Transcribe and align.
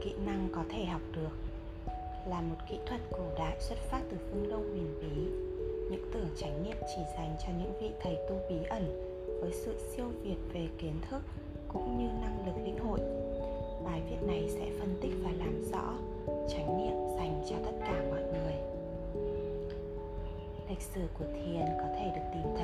kỹ 0.00 0.12
năng 0.26 0.48
có 0.52 0.64
thể 0.70 0.84
học 0.84 1.00
được 1.12 1.30
là 2.26 2.40
một 2.40 2.56
kỹ 2.68 2.78
thuật 2.86 3.00
cổ 3.10 3.24
đại 3.38 3.56
xuất 3.60 3.78
phát 3.78 4.00
từ 4.10 4.16
phương 4.30 4.48
đông 4.50 4.70
huyền 4.70 4.94
bí. 5.00 5.22
Những 5.90 6.10
tưởng 6.12 6.28
chánh 6.36 6.62
niệm 6.62 6.76
chỉ 6.96 7.02
dành 7.16 7.36
cho 7.38 7.48
những 7.58 7.72
vị 7.80 7.90
thầy 8.02 8.14
tu 8.28 8.40
bí 8.48 8.56
ẩn 8.68 8.84
với 9.40 9.52
sự 9.52 9.74
siêu 9.90 10.06
việt 10.22 10.36
về 10.52 10.68
kiến 10.78 10.94
thức 11.10 11.22
cũng 11.68 11.98
như 11.98 12.08
năng 12.20 12.46
lực 12.46 12.62
lĩnh 12.64 12.78
hội. 12.78 13.00
Bài 13.84 14.02
viết 14.10 14.26
này 14.26 14.48
sẽ 14.48 14.70
phân 14.78 14.94
tích 15.00 15.12
và 15.22 15.30
làm 15.38 15.64
rõ 15.72 15.94
chánh 16.48 16.78
niệm 16.78 16.96
dành 17.16 17.42
cho 17.50 17.56
tất 17.64 17.72
cả 17.80 18.04
mọi 18.10 18.22
người. 18.22 18.54
Lịch 20.68 20.82
sử 20.82 21.00
của 21.18 21.24
thiền 21.24 21.66
có 21.78 21.88
thể 21.96 22.12
được 22.14 22.26
tìm 22.32 22.54
thấy 22.56 22.59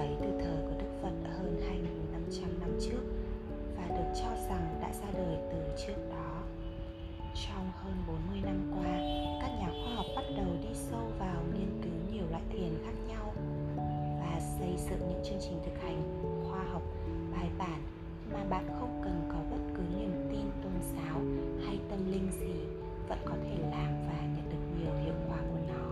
mà 18.36 18.44
bạn 18.44 18.66
không 18.80 19.00
cần 19.04 19.28
có 19.28 19.38
bất 19.50 19.62
cứ 19.74 19.82
niềm 19.98 20.12
tin 20.30 20.46
tôn 20.62 20.72
giáo 20.96 21.20
hay 21.66 21.78
tâm 21.90 22.12
linh 22.12 22.30
gì, 22.40 22.54
vẫn 23.08 23.18
có 23.24 23.34
thể 23.44 23.58
làm 23.70 23.92
và 24.08 24.20
nhận 24.36 24.48
được 24.50 24.64
nhiều 24.78 24.94
hiệu 25.04 25.14
quả 25.28 25.38
của 25.38 25.60
nó. 25.68 25.86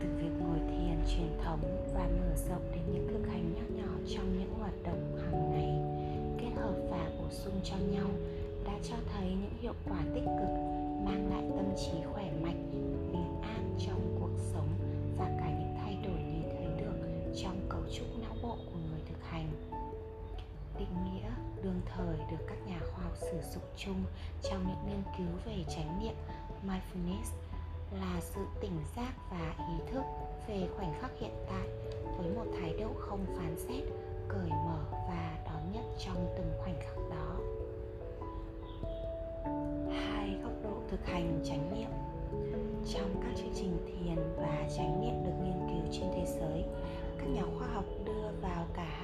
Từ 0.00 0.08
việc 0.16 0.30
ngồi 0.40 0.58
thiền, 0.58 0.98
truyền 1.08 1.38
thống 1.44 1.60
và 1.94 2.08
mở 2.20 2.34
rộng 2.48 2.70
đến 2.72 2.82
những 2.92 3.08
thực 3.08 3.28
hành 3.28 3.54
nhỏ 3.54 3.82
nhỏ 3.82 3.92
trong 4.16 4.38
những 4.38 4.54
hoạt 4.60 4.74
động 4.84 5.18
hàng 5.22 5.50
ngày, 5.52 5.70
kết 6.38 6.60
hợp 6.62 6.74
và 6.90 7.10
bổ 7.18 7.30
sung 7.30 7.60
cho 7.64 7.76
nhau 7.76 8.08
đã 8.64 8.72
cho 8.82 8.96
thấy 9.12 9.28
những 9.28 9.56
hiệu 9.60 9.74
quả 9.88 9.98
tích 10.14 10.24
cực, 10.24 10.50
mang 11.04 11.30
lại 11.30 11.44
tâm 11.56 11.66
trí 11.76 12.02
khỏe 12.12 12.30
mạnh, 12.42 12.70
bình 13.12 13.40
an 13.42 13.74
trong 13.86 14.16
cuộc 14.20 14.38
sống 14.52 14.68
và 15.18 15.24
cả 15.38 15.46
những 15.58 15.74
thay 15.84 15.98
đổi 16.04 16.22
nhìn 16.22 16.42
thấy 16.42 16.66
được 16.84 16.98
trong 17.42 17.56
cấu 17.68 17.80
trúc 17.92 18.06
não 18.22 18.34
bộ 18.42 18.56
thời 21.96 22.16
được 22.30 22.44
các 22.46 22.58
nhà 22.66 22.80
khoa 22.80 23.04
học 23.04 23.16
sử 23.16 23.40
dụng 23.52 23.62
chung 23.76 24.04
trong 24.42 24.66
những 24.68 24.86
nghiên 24.88 25.02
cứu 25.18 25.36
về 25.46 25.64
chánh 25.68 26.00
niệm, 26.02 26.14
mindfulness 26.66 27.30
là 27.92 28.20
sự 28.20 28.40
tỉnh 28.60 28.80
giác 28.96 29.12
và 29.30 29.54
ý 29.58 29.92
thức 29.92 30.02
về 30.48 30.68
khoảnh 30.76 30.94
khắc 31.00 31.10
hiện 31.20 31.34
tại 31.48 31.68
với 32.18 32.30
một 32.30 32.46
thái 32.60 32.74
độ 32.80 32.88
không 32.98 33.26
phán 33.36 33.56
xét, 33.58 33.84
cởi 34.28 34.50
mở 34.50 34.84
và 34.90 35.38
đón 35.44 35.72
nhận 35.72 35.84
trong 35.98 36.34
từng 36.36 36.52
khoảnh 36.62 36.80
khắc 36.80 36.96
đó. 37.10 37.36
Hai 39.92 40.38
góc 40.42 40.52
độ 40.62 40.82
thực 40.90 41.06
hành 41.06 41.40
chánh 41.44 41.74
niệm. 41.74 41.90
Trong 42.94 43.22
các 43.22 43.30
chương 43.36 43.54
trình 43.54 43.76
thiền 43.86 44.16
và 44.36 44.68
chánh 44.76 45.00
niệm 45.00 45.24
được 45.24 45.32
nghiên 45.42 45.68
cứu 45.68 45.92
trên 45.92 46.10
thế 46.14 46.26
giới, 46.26 46.64
các 47.18 47.26
nhà 47.26 47.42
khoa 47.58 47.68
học 47.74 47.84
đưa 48.04 48.28
vào 48.42 48.66
cả 48.74 48.99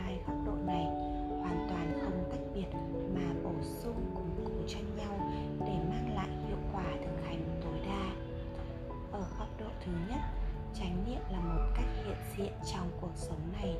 cuộc 13.16 13.26
sống 13.28 13.52
này. 13.52 13.76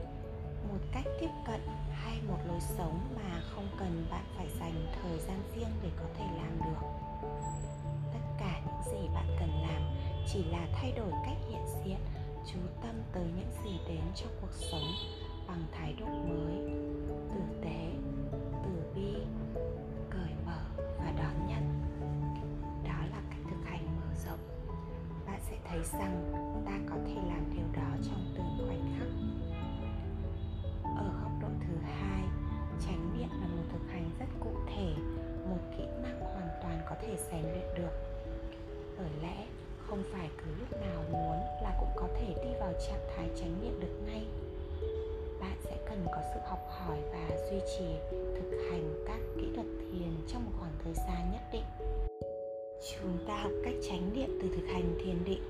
Một 0.69 0.79
cách 0.93 1.05
tiếp 1.21 1.31
cận 1.47 1.61
hay 1.93 2.19
một 2.29 2.39
lối 2.49 2.61
sống 2.61 3.01
mà 3.17 3.41
không 3.55 3.69
cần 3.79 4.07
bạn 4.11 4.25
phải 4.37 4.47
dành 4.61 4.87
thời 5.03 5.19
gian 5.19 5.43
riêng 5.55 5.71
để 5.83 5.89
có 5.97 6.05
thể 6.19 6.25
làm 6.37 6.59
được. 6.65 6.87
Tất 8.13 8.21
cả 8.39 8.61
những 8.67 8.93
gì 8.93 9.09
bạn 9.15 9.37
cần 9.41 9.51
làm 9.63 9.83
chỉ 10.27 10.45
là 10.45 10.67
thay 10.73 10.93
đổi 10.93 11.11
cách 11.27 11.37
hiện 11.49 11.63
diện, 11.85 11.99
chú 12.53 12.59
tâm 12.83 12.95
tới 13.13 13.25
những 13.37 13.51
gì 13.65 13.79
đến 13.89 14.03
cho 14.15 14.27
cuộc 14.41 14.53
sống 14.71 14.91
bằng 15.49 15.65
thái 15.73 15.95
độ 16.01 16.07
mới, 16.07 16.57
tử 17.35 17.41
tế, 17.65 17.91
từ 18.65 18.93
bi, 18.95 19.15
cởi 20.11 20.33
mở 20.47 20.85
và 20.99 21.13
đón 21.19 21.47
nhận. 21.49 21.83
Đó 22.85 22.99
là 23.11 23.21
cách 23.31 23.41
thực 23.51 23.65
hành 23.65 23.87
mở 23.97 24.15
rộng. 24.27 24.41
Bạn 25.27 25.41
sẽ 25.51 25.57
thấy 25.69 25.79
rằng 26.01 26.33
thể 34.77 34.89
một 35.51 35.59
kỹ 35.77 35.85
năng 36.03 36.21
hoàn 36.21 36.49
toàn 36.63 36.81
có 36.89 36.97
thể 37.03 37.17
rèn 37.31 37.43
luyện 37.43 37.75
được. 37.77 37.93
Bởi 38.99 39.11
lẽ, 39.23 39.47
không 39.87 40.03
phải 40.13 40.31
cứ 40.39 40.45
lúc 40.61 40.81
nào 40.81 41.03
muốn 41.13 41.39
là 41.63 41.77
cũng 41.81 41.89
có 41.97 42.09
thể 42.19 42.35
đi 42.45 42.51
vào 42.61 42.73
trạng 42.73 43.09
thái 43.17 43.29
chánh 43.37 43.55
niệm 43.63 43.81
được 43.81 44.01
ngay. 44.07 44.25
Bạn 45.41 45.57
sẽ 45.65 45.77
cần 45.89 46.07
có 46.07 46.21
sự 46.35 46.41
học 46.45 46.69
hỏi 46.71 46.99
và 47.13 47.37
duy 47.51 47.61
trì, 47.79 47.87
thực 48.11 48.69
hành 48.71 49.05
các 49.07 49.19
kỹ 49.37 49.49
thuật 49.55 49.67
thiền 49.79 50.11
trong 50.29 50.45
một 50.45 50.53
khoảng 50.61 50.73
thời 50.85 50.95
gian 50.95 51.33
nhất 51.33 51.43
định. 51.53 51.65
Chúng 52.93 53.27
ta 53.29 53.37
học 53.43 53.53
cách 53.65 53.75
chánh 53.89 54.11
niệm 54.15 54.39
từ 54.43 54.49
thực 54.57 54.67
hành 54.67 54.95
thiền 55.05 55.25
định, 55.25 55.43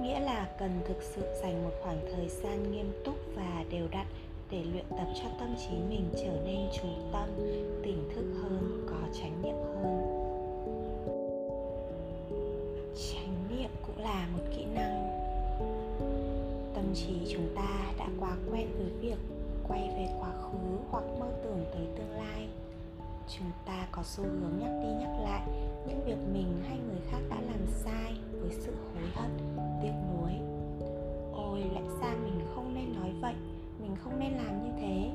nghĩa 0.00 0.20
là 0.20 0.56
cần 0.58 0.80
thực 0.88 1.02
sự 1.02 1.22
dành 1.42 1.64
một 1.64 1.72
khoảng 1.82 2.00
thời 2.12 2.28
gian 2.28 2.72
nghiêm 2.72 2.92
túc 3.04 3.14
và 3.34 3.64
đều 3.70 3.88
đặn 3.90 4.06
để 4.50 4.62
luyện 4.72 4.84
tập 4.90 5.06
cho 5.22 5.28
tâm 5.40 5.54
trí 5.58 5.76
mình 5.88 6.10
trở 6.12 6.32
nên 6.44 6.60
chú 6.76 6.88
tâm, 7.12 7.28
tỉnh 7.82 8.10
thức 8.14 8.24
hơn. 8.42 8.61
Hoặc 20.92 21.04
mơ 21.18 21.26
tưởng 21.44 21.64
tới 21.72 21.86
tương 21.96 22.10
lai. 22.10 22.48
Chúng 23.38 23.50
ta 23.66 23.86
có 23.92 24.02
xu 24.02 24.22
hướng 24.22 24.58
nhắc 24.60 24.70
đi 24.82 24.88
nhắc 24.88 25.10
lại 25.22 25.42
những 25.88 26.04
việc 26.06 26.18
mình 26.32 26.62
hay 26.68 26.78
người 26.78 27.00
khác 27.10 27.18
đã 27.30 27.40
làm 27.40 27.66
sai 27.66 28.14
với 28.40 28.50
sự 28.50 28.72
hối 28.94 29.04
hận, 29.14 29.30
tiếc 29.82 29.92
nuối. 30.12 30.32
Ôi, 31.32 31.60
lẽ 31.74 31.82
ra 32.00 32.14
mình 32.24 32.40
không 32.54 32.74
nên 32.74 32.94
nói 32.94 33.12
vậy, 33.20 33.34
mình 33.82 33.96
không 34.04 34.20
nên 34.20 34.32
làm 34.32 34.64
như 34.64 34.70
thế. 34.80 35.10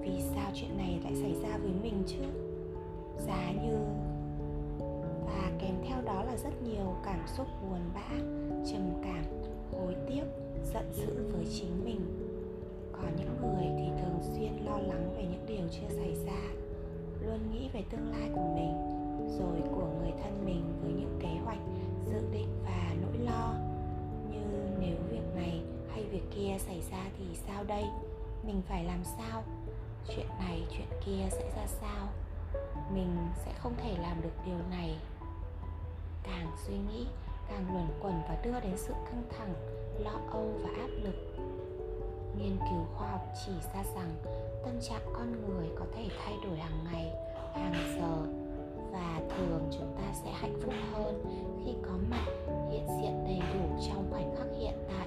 Vì 0.00 0.22
sao 0.34 0.50
chuyện 0.54 0.76
này 0.76 1.00
lại 1.04 1.14
xảy 1.22 1.34
ra 1.42 1.58
với 1.58 1.70
mình 1.82 2.02
chứ? 2.06 2.22
Giá 3.26 3.52
như 3.62 3.78
và 5.26 5.50
kèm 5.58 5.74
theo 5.88 6.02
đó 6.02 6.22
là 6.24 6.36
rất 6.36 6.62
nhiều 6.62 6.94
cảm 7.04 7.20
xúc 7.36 7.46
buồn 7.62 7.80
bã, 7.94 8.08
trầm 8.70 8.90
cảm, 9.02 9.24
hối 9.72 9.94
tiếc, 10.08 10.24
giận 10.74 10.92
dữ 10.92 11.32
với 11.32 11.46
chính 11.52 11.84
mình 11.84 12.25
có 13.02 13.08
những 13.16 13.36
người 13.40 13.66
thì 13.78 14.02
thường 14.02 14.18
xuyên 14.22 14.64
lo 14.64 14.78
lắng 14.78 15.14
về 15.16 15.22
những 15.22 15.46
điều 15.46 15.68
chưa 15.70 15.96
xảy 15.96 16.14
ra, 16.26 16.40
luôn 17.20 17.50
nghĩ 17.52 17.68
về 17.72 17.84
tương 17.90 18.10
lai 18.10 18.30
của 18.34 18.54
mình, 18.54 18.74
rồi 19.38 19.62
của 19.74 19.86
người 19.98 20.12
thân 20.22 20.44
mình 20.44 20.62
với 20.82 20.92
những 20.92 21.18
kế 21.22 21.40
hoạch, 21.44 21.58
dự 22.06 22.20
định 22.32 22.48
và 22.64 22.94
nỗi 23.02 23.18
lo. 23.18 23.54
Như 24.30 24.44
nếu 24.80 24.96
việc 25.10 25.34
này 25.34 25.62
hay 25.90 26.04
việc 26.04 26.22
kia 26.34 26.56
xảy 26.58 26.82
ra 26.90 27.04
thì 27.18 27.24
sao 27.46 27.64
đây? 27.64 27.84
Mình 28.46 28.62
phải 28.68 28.84
làm 28.84 29.04
sao? 29.04 29.42
Chuyện 30.08 30.26
này, 30.38 30.62
chuyện 30.70 31.00
kia 31.06 31.28
sẽ 31.30 31.50
ra 31.56 31.66
sao? 31.66 32.08
Mình 32.94 33.16
sẽ 33.44 33.52
không 33.58 33.74
thể 33.82 33.96
làm 34.02 34.22
được 34.22 34.34
điều 34.46 34.58
này. 34.70 34.96
Càng 36.22 36.46
suy 36.66 36.74
nghĩ, 36.74 37.06
càng 37.48 37.64
luẩn 37.72 37.86
quẩn 38.00 38.22
và 38.28 38.40
đưa 38.44 38.60
đến 38.60 38.72
sự 38.76 38.92
căng 38.92 39.22
thẳng, 39.38 39.54
lo 39.98 40.20
âu 40.32 40.52
và 40.62 40.68
áp 40.68 40.90
lực 41.04 41.14
nghiên 42.38 42.56
cứu 42.58 42.84
khoa 42.94 43.10
học 43.10 43.26
chỉ 43.46 43.52
ra 43.74 43.84
rằng 43.94 44.14
tâm 44.64 44.80
trạng 44.80 45.02
con 45.12 45.32
người 45.32 45.68
có 45.78 45.84
thể 45.96 46.08
thay 46.24 46.34
đổi 46.44 46.58
hàng 46.58 46.84
ngày, 46.92 47.12
hàng 47.54 47.96
giờ 48.00 48.26
và 48.92 49.20
thường 49.36 49.70
chúng 49.72 49.96
ta 49.96 50.12
sẽ 50.24 50.30
hạnh 50.32 50.58
phúc 50.62 50.74
hơn 50.92 51.24
khi 51.64 51.72
có 51.82 51.92
mặt 52.10 52.26
hiện 52.70 52.86
diện 53.00 53.24
đầy 53.24 53.40
đủ 53.54 53.76
trong 53.88 54.10
khoảnh 54.10 54.36
khắc 54.36 54.46
hiện 54.60 54.74
tại, 54.88 55.06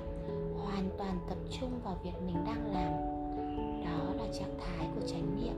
hoàn 0.63 0.89
toàn 0.97 1.19
tập 1.29 1.37
trung 1.59 1.79
vào 1.83 1.97
việc 2.03 2.21
mình 2.25 2.37
đang 2.45 2.73
làm. 2.73 2.91
Đó 3.85 4.13
là 4.13 4.33
trạng 4.33 4.59
thái 4.59 4.87
của 4.95 5.07
chánh 5.07 5.43
niệm. 5.43 5.55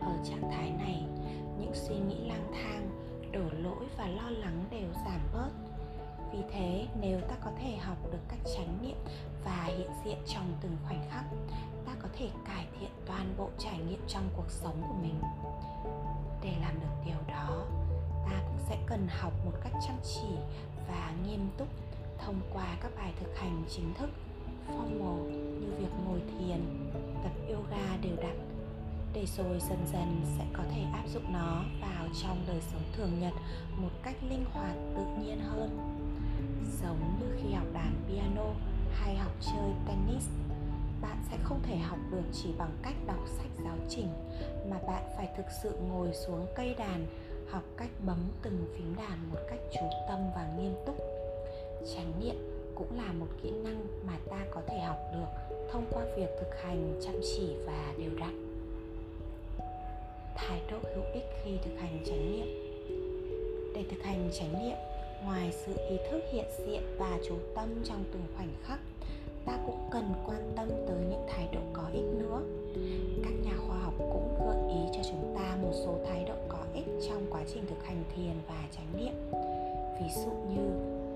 Ở 0.00 0.16
trạng 0.24 0.50
thái 0.50 0.70
này, 0.70 1.04
những 1.60 1.74
suy 1.74 1.94
nghĩ 1.94 2.28
lang 2.28 2.52
thang, 2.52 2.90
đổ 3.32 3.58
lỗi 3.62 3.86
và 3.98 4.06
lo 4.06 4.30
lắng 4.30 4.64
đều 4.70 4.88
giảm 5.04 5.20
bớt 5.32 5.50
vì 6.36 6.42
thế, 6.52 6.86
nếu 7.00 7.20
ta 7.20 7.34
có 7.44 7.50
thể 7.62 7.76
học 7.76 7.96
được 8.12 8.18
cách 8.28 8.38
chánh 8.56 8.78
niệm 8.82 8.96
và 9.44 9.64
hiện 9.64 9.90
diện 10.04 10.18
trong 10.26 10.52
từng 10.60 10.76
khoảnh 10.84 11.06
khắc, 11.10 11.24
ta 11.86 11.92
có 12.02 12.08
thể 12.18 12.28
cải 12.46 12.66
thiện 12.80 12.90
toàn 13.06 13.34
bộ 13.38 13.50
trải 13.58 13.78
nghiệm 13.78 14.00
trong 14.08 14.28
cuộc 14.36 14.50
sống 14.50 14.82
của 14.88 14.94
mình. 15.02 15.20
Để 16.42 16.52
làm 16.60 16.80
được 16.80 16.94
điều 17.06 17.16
đó, 17.28 17.64
ta 18.24 18.42
cũng 18.46 18.58
sẽ 18.68 18.78
cần 18.86 19.08
học 19.08 19.32
một 19.44 19.52
cách 19.64 19.72
chăm 19.86 19.96
chỉ 20.04 20.36
và 20.88 21.12
nghiêm 21.26 21.48
túc 21.58 21.68
thông 22.18 22.40
qua 22.52 22.76
các 22.80 22.90
bài 22.96 23.12
thực 23.20 23.36
hành 23.38 23.64
chính 23.68 23.94
thức, 23.94 24.10
formal 24.68 25.30
như 25.60 25.72
việc 25.78 25.90
ngồi 26.06 26.20
thiền, 26.20 26.90
tập 27.22 27.32
yoga 27.48 27.96
đều 28.02 28.16
đặn, 28.16 28.38
để 29.12 29.26
rồi 29.36 29.60
dần 29.68 29.86
dần 29.92 30.20
sẽ 30.38 30.44
có 30.52 30.62
thể 30.74 30.82
áp 30.92 31.04
dụng 31.14 31.32
nó 31.32 31.62
vào 31.80 32.06
trong 32.22 32.44
đời 32.46 32.60
sống 32.72 32.82
thường 32.96 33.20
nhật 33.20 33.32
một 33.76 33.90
cách 34.02 34.16
linh 34.28 34.44
hoạt, 34.52 34.76
tự 34.96 35.04
nhiên 35.22 35.40
hơn 35.40 36.03
giống 36.82 37.20
như 37.20 37.26
khi 37.42 37.52
học 37.52 37.66
đàn 37.74 37.94
piano 38.08 38.46
hay 38.92 39.16
học 39.16 39.32
chơi 39.40 39.70
tennis, 39.88 40.28
bạn 41.02 41.16
sẽ 41.30 41.36
không 41.42 41.60
thể 41.62 41.76
học 41.76 41.98
được 42.10 42.22
chỉ 42.32 42.48
bằng 42.58 42.76
cách 42.82 42.94
đọc 43.06 43.24
sách 43.26 43.50
giáo 43.64 43.76
trình, 43.88 44.08
mà 44.70 44.78
bạn 44.86 45.02
phải 45.16 45.28
thực 45.36 45.46
sự 45.62 45.70
ngồi 45.88 46.14
xuống 46.14 46.46
cây 46.56 46.74
đàn, 46.78 47.06
học 47.50 47.62
cách 47.76 47.90
bấm 48.06 48.18
từng 48.42 48.74
phím 48.76 48.96
đàn 48.96 49.30
một 49.32 49.38
cách 49.50 49.60
chú 49.72 49.86
tâm 50.08 50.18
và 50.34 50.48
nghiêm 50.58 50.74
túc. 50.86 50.96
Chánh 51.94 52.12
niệm 52.20 52.36
cũng 52.74 52.96
là 52.96 53.12
một 53.12 53.26
kỹ 53.42 53.50
năng 53.50 53.86
mà 54.06 54.12
ta 54.30 54.38
có 54.50 54.60
thể 54.66 54.78
học 54.78 54.98
được 55.12 55.58
thông 55.72 55.84
qua 55.90 56.04
việc 56.16 56.28
thực 56.40 56.62
hành, 56.62 57.00
chăm 57.04 57.14
chỉ 57.22 57.56
và 57.66 57.94
đều 57.98 58.10
đặn. 58.20 58.44
Thái 60.34 60.62
độ 60.70 60.78
hữu 60.94 61.04
ích 61.14 61.24
khi 61.44 61.50
thực 61.64 61.80
hành 61.80 62.04
chánh 62.06 62.32
niệm. 62.32 62.46
Để 63.74 63.84
thực 63.90 64.02
hành 64.02 64.30
chánh 64.32 64.52
niệm 64.52 64.76
ngoài 65.24 65.52
sự 65.66 65.72
ý 65.88 65.96
thức 66.10 66.22
hiện 66.32 66.44
diện 66.66 66.82
và 66.98 67.18
chú 67.28 67.34
tâm 67.54 67.68
trong 67.84 68.04
từng 68.12 68.22
khoảnh 68.36 68.54
khắc, 68.62 68.78
ta 69.44 69.58
cũng 69.66 69.88
cần 69.90 70.14
quan 70.26 70.52
tâm 70.56 70.68
tới 70.68 70.98
những 71.10 71.26
thái 71.28 71.48
độ 71.52 71.60
có 71.72 71.82
ích 71.92 72.04
nữa. 72.18 72.40
Các 73.24 73.32
nhà 73.44 73.56
khoa 73.66 73.78
học 73.78 73.94
cũng 73.98 74.34
gợi 74.46 74.74
ý 74.74 74.80
cho 74.96 75.10
chúng 75.10 75.36
ta 75.38 75.56
một 75.62 75.72
số 75.72 75.98
thái 76.08 76.24
độ 76.24 76.34
có 76.48 76.58
ích 76.74 76.86
trong 77.08 77.26
quá 77.30 77.40
trình 77.54 77.66
thực 77.66 77.84
hành 77.84 78.04
thiền 78.16 78.34
và 78.48 78.64
chánh 78.76 78.96
niệm. 78.96 79.14
Ví 80.00 80.22
dụ 80.24 80.30
như, 80.30 80.68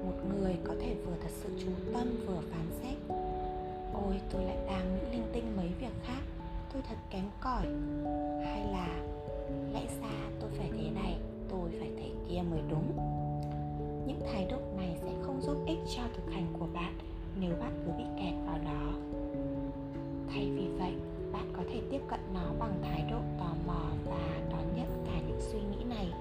một 0.04 0.16
người 0.40 0.56
có 0.64 0.74
thể 0.80 0.94
vừa 1.06 1.14
thật 1.22 1.30
sự 1.42 1.48
chú 1.58 1.70
tâm 1.92 2.16
vừa 2.26 2.40
phán 2.50 2.66
xét, 2.82 2.96
ôi, 3.92 4.14
tôi 4.32 4.44
lại 4.44 4.56
đang 4.66 4.94
nghĩ 4.94 5.16
linh 5.16 5.28
tinh 5.32 5.56
mấy 5.56 5.68
việc 5.80 5.92
khác, 6.04 6.22
tôi 6.72 6.82
thật 6.88 6.96
kém 7.10 7.24
cỏi. 7.40 7.66
Hay 8.44 8.64
là, 8.72 8.88
lẽ 9.72 9.86
ra 10.02 10.30
tôi 10.40 10.50
phải 10.58 10.70
thế 10.78 10.90
này, 10.90 11.16
tôi 11.50 11.70
phải 11.78 11.90
thế 11.96 12.10
kia 12.28 12.42
mới 12.50 12.60
đúng 12.70 13.17
những 14.08 14.20
thái 14.32 14.46
độ 14.50 14.56
này 14.76 14.96
sẽ 15.02 15.12
không 15.22 15.40
giúp 15.42 15.56
ích 15.66 15.78
cho 15.96 16.02
thực 16.16 16.32
hành 16.32 16.46
của 16.58 16.66
bạn 16.74 16.94
nếu 17.40 17.50
bạn 17.60 17.82
cứ 17.84 17.92
bị 17.98 18.04
kẹt 18.16 18.34
vào 18.46 18.58
đó. 18.64 18.92
Thay 20.32 20.50
vì 20.50 20.68
vậy, 20.78 20.92
bạn 21.32 21.52
có 21.56 21.62
thể 21.72 21.80
tiếp 21.90 22.00
cận 22.08 22.20
nó 22.34 22.52
bằng 22.58 22.82
thái 22.82 23.04
độ 23.10 23.18
tò 23.38 23.54
mò 23.66 23.82
và 24.04 24.40
đón 24.50 24.64
nhận 24.76 25.04
cả 25.06 25.20
những 25.28 25.40
suy 25.40 25.58
nghĩ 25.58 25.84
này. 25.84 26.12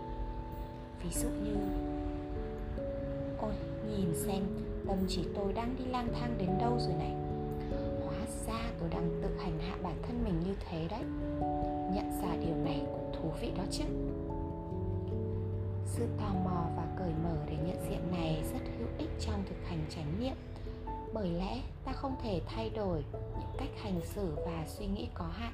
Ví 1.04 1.10
dụ 1.12 1.28
như, 1.30 1.56
ôi, 3.38 3.54
nhìn 3.90 4.16
xem, 4.16 4.44
tâm 4.88 4.98
trí 5.08 5.24
tôi 5.36 5.54
đang 5.54 5.76
đi 5.80 5.86
lang 5.86 6.08
thang 6.20 6.36
đến 6.38 6.50
đâu 6.60 6.80
rồi 6.80 6.94
này? 6.94 7.16
Hóa 8.06 8.18
ra 8.48 8.72
tôi 8.80 8.90
đang 8.90 9.10
tự 9.24 9.30
hành 9.38 9.60
hạ 9.60 9.78
bản 9.84 9.96
thân 10.08 10.24
mình 10.24 10.40
như 10.46 10.56
thế 10.70 10.88
đấy. 10.90 11.04
Nhận 11.96 12.12
ra 12.22 12.36
điều 12.46 12.56
này 12.56 12.82
cũng 12.86 13.12
thú 13.14 13.30
vị 13.42 13.52
đó 13.58 13.64
chứ. 13.72 13.84
Sự 15.86 16.08
tò 16.20 16.34
mò 16.44 16.66
và 16.78 16.87
cởi 17.00 17.12
mở 17.24 17.36
để 17.46 17.58
nhận 17.66 17.90
diện 17.90 18.12
này 18.12 18.44
rất 18.54 18.60
hữu 18.78 18.88
ích 18.98 19.10
trong 19.20 19.44
thực 19.50 19.68
hành 19.70 19.86
chánh 19.90 20.20
niệm 20.20 20.36
bởi 21.14 21.30
lẽ 21.30 21.62
ta 21.86 21.92
không 21.92 22.16
thể 22.24 22.42
thay 22.46 22.70
đổi 22.70 23.04
những 23.14 23.50
cách 23.58 23.70
hành 23.84 24.02
xử 24.04 24.36
và 24.46 24.64
suy 24.68 24.86
nghĩ 24.88 25.08
có 25.14 25.26
hại 25.26 25.52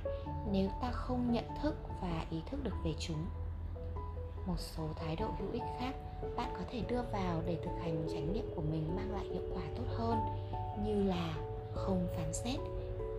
nếu 0.51 0.69
ta 0.81 0.91
không 0.91 1.31
nhận 1.31 1.45
thức 1.61 1.75
và 2.01 2.25
ý 2.31 2.41
thức 2.51 2.63
được 2.63 2.75
về 2.83 2.93
chúng. 2.99 3.25
Một 4.45 4.59
số 4.59 4.83
thái 4.95 5.15
độ 5.15 5.27
hữu 5.39 5.51
ích 5.51 5.63
khác 5.79 5.93
bạn 6.35 6.53
có 6.53 6.61
thể 6.71 6.81
đưa 6.89 7.01
vào 7.11 7.41
để 7.45 7.57
thực 7.63 7.71
hành 7.81 8.07
chánh 8.13 8.33
niệm 8.33 8.45
của 8.55 8.61
mình 8.61 8.95
mang 8.95 9.11
lại 9.11 9.25
hiệu 9.25 9.43
quả 9.53 9.61
tốt 9.75 9.83
hơn, 9.87 10.17
như 10.85 11.03
là 11.03 11.33
không 11.73 12.07
phán 12.15 12.33
xét, 12.33 12.59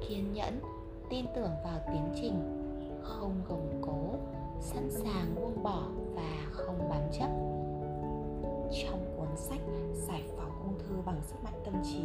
kiên 0.09 0.33
nhẫn, 0.33 0.61
tin 1.11 1.27
tưởng 1.35 1.51
vào 1.65 1.81
tiến 1.87 2.15
trình, 2.15 2.65
không 3.03 3.41
gồng 3.49 3.83
cố, 3.87 4.15
sẵn 4.61 4.91
sàng 4.91 5.35
buông 5.35 5.63
bỏ 5.63 5.83
và 6.15 6.47
không 6.51 6.89
bám 6.91 7.03
chấp 7.19 7.54
trong 8.83 9.15
cuốn 9.17 9.29
sách 9.37 9.61
giải 10.09 10.23
phóng 10.37 10.63
ung 10.65 10.79
thư 10.79 10.97
bằng 11.07 11.21
sức 11.23 11.45
mạnh 11.45 11.61
tâm 11.65 11.75
trí. 11.85 12.05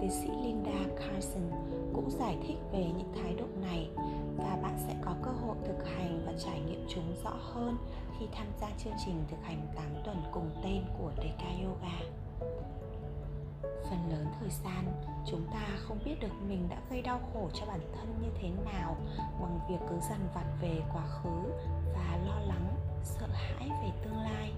Tiến 0.00 0.10
sĩ 0.10 0.28
linda 0.42 0.94
carson 0.96 1.50
cũng 1.94 2.10
giải 2.10 2.38
thích 2.46 2.58
về 2.72 2.84
những 2.98 3.12
thái 3.14 3.34
độ 3.34 3.44
này 3.62 3.88
và 4.36 4.58
bạn 4.62 4.78
sẽ 4.86 4.94
có 5.04 5.14
cơ 5.22 5.30
hội 5.30 5.56
thực 5.66 5.86
hành 5.86 6.22
và 6.26 6.32
trải 6.44 6.60
nghiệm 6.60 6.86
chúng 6.88 7.14
rõ 7.24 7.34
hơn 7.54 7.76
khi 8.18 8.26
tham 8.32 8.46
gia 8.60 8.68
chương 8.84 8.94
trình 9.06 9.24
thực 9.30 9.42
hành 9.42 9.66
8 9.76 9.84
tuần 10.04 10.16
cùng 10.32 10.50
tên 10.64 10.82
của 10.98 11.10
Deka 11.16 11.50
Yoga. 11.64 11.98
Phần 13.90 14.10
lớn 14.10 14.26
thời 14.40 14.50
gian, 14.64 14.84
chúng 15.26 15.46
ta 15.52 15.66
không 15.78 15.98
biết 16.04 16.14
được 16.20 16.32
mình 16.48 16.68
đã 16.68 16.76
gây 16.90 17.02
đau 17.02 17.20
khổ 17.32 17.48
cho 17.54 17.66
bản 17.66 17.80
thân 17.96 18.14
như 18.22 18.28
thế 18.40 18.48
nào 18.72 18.96
bằng 19.40 19.58
việc 19.68 19.86
cứ 19.90 19.96
dằn 20.10 20.28
vặt 20.34 20.46
về 20.62 20.80
quá 20.92 21.06
khứ 21.06 21.52
và 21.94 22.18
lo 22.26 22.40
lắng, 22.40 22.68
sợ 23.02 23.26
hãi 23.32 23.68
về 23.68 23.90
tương 24.04 24.18
lai 24.18 24.52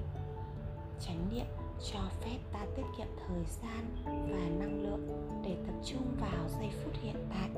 chánh 1.01 1.29
niệm 1.33 1.47
cho 1.93 1.99
phép 2.21 2.39
ta 2.53 2.67
tiết 2.77 2.83
kiệm 2.99 3.07
thời 3.27 3.45
gian 3.63 3.91
và 4.05 4.65
năng 4.65 4.83
lượng 4.83 5.09
để 5.45 5.57
tập 5.67 5.75
trung 5.85 6.17
vào 6.21 6.49
giây 6.59 6.71
phút 6.85 6.93
hiện 7.03 7.17
tại, 7.31 7.51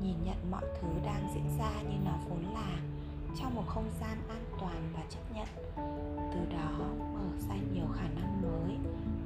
nhìn 0.00 0.16
nhận 0.24 0.50
mọi 0.50 0.64
thứ 0.80 0.88
đang 1.04 1.28
diễn 1.34 1.58
ra 1.58 1.82
như 1.82 1.96
nó 2.04 2.12
vốn 2.28 2.54
là 2.54 2.78
trong 3.40 3.54
một 3.54 3.64
không 3.66 3.90
gian 4.00 4.18
an 4.28 4.44
toàn 4.60 4.92
và 4.94 5.02
chấp 5.10 5.20
nhận. 5.34 5.48
Từ 6.32 6.56
đó 6.56 6.70
mở 7.14 7.28
ra 7.48 7.54
nhiều 7.74 7.86
khả 7.94 8.08
năng 8.08 8.42
mới 8.42 8.76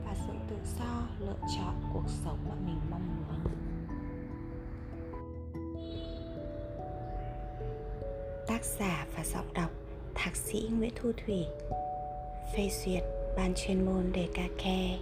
và 0.05 0.15
sự 0.27 0.33
tự 0.51 0.57
do 0.79 1.03
lựa 1.21 1.39
chọn 1.57 1.75
cuộc 1.93 2.09
sống 2.25 2.39
mà 2.49 2.55
mình 2.67 2.81
mong 2.91 3.09
muốn. 3.09 3.41
Tác 8.47 8.65
giả 8.65 9.07
và 9.17 9.25
giọng 9.25 9.53
đọc 9.55 9.71
thạc 10.15 10.37
sĩ 10.37 10.71
nguyễn 10.73 10.93
thu 10.97 11.13
thủy. 11.27 11.47
Phê 12.55 12.69
duyệt. 12.85 13.16
Ban 13.37 13.55
chuyên 13.55 13.85
môn 13.85 14.13
đề 14.13 14.29
ca 14.35 14.49
ke 14.65 14.99